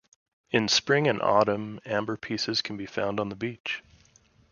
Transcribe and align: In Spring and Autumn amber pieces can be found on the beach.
In 0.49 0.67
Spring 0.67 1.07
and 1.07 1.21
Autumn 1.21 1.79
amber 1.85 2.17
pieces 2.17 2.63
can 2.63 2.75
be 2.75 2.87
found 2.87 3.19
on 3.19 3.29
the 3.29 3.35
beach. 3.35 3.83